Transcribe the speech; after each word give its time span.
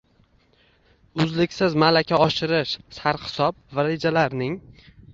Uzluksiz 1.25 1.77
malaka 1.85 2.21
oshirish: 2.29 2.75
sarhisob 2.99 3.63
va 3.77 3.89
rejalarng 3.93 4.61